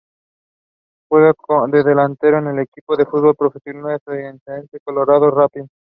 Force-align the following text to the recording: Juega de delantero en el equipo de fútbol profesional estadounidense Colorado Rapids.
Juega 1.11 1.35
de 1.67 1.83
delantero 1.83 2.39
en 2.39 2.47
el 2.47 2.57
equipo 2.63 2.97
de 2.97 3.05
fútbol 3.05 3.35
profesional 3.35 3.97
estadounidense 3.97 4.79
Colorado 4.83 5.29
Rapids. 5.29 5.69